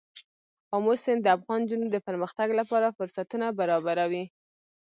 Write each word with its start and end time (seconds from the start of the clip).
آمو 0.75 0.93
سیند 1.03 1.21
د 1.23 1.27
افغان 1.37 1.59
نجونو 1.63 1.85
د 1.91 1.97
پرمختګ 2.07 2.47
لپاره 2.59 2.95
فرصتونه 2.97 3.45
برابروي. 3.59 4.23